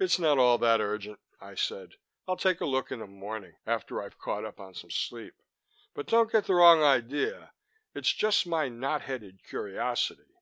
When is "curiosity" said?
9.44-10.40